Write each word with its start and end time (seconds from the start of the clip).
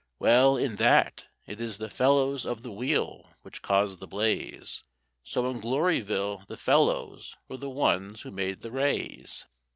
Well, 0.17 0.57
in 0.57 0.77
that, 0.77 1.25
it 1.45 1.61
is 1.61 1.77
the 1.77 1.87
felloes 1.87 2.43
of 2.43 2.63
the 2.63 2.71
wheel 2.71 3.35
which 3.43 3.61
cause 3.61 3.97
the 3.97 4.07
blaze; 4.07 4.83
So 5.23 5.47
in 5.51 5.59
Gloryville 5.61 6.43
the 6.47 6.57
fellows 6.57 7.35
were 7.47 7.57
the 7.57 7.69
ones 7.69 8.23
who 8.23 8.31
made 8.31 8.63
the 8.63 8.71
rays. 8.71 9.45